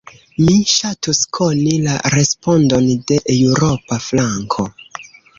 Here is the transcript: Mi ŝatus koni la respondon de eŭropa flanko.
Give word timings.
Mi 0.43 0.53
ŝatus 0.75 1.17
koni 1.37 1.75
la 1.87 1.97
respondon 2.13 2.87
de 3.11 3.19
eŭropa 3.33 3.99
flanko. 4.07 4.65